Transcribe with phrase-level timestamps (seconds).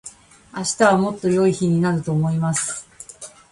[0.55, 2.87] 明日はもっと良い日になると思います。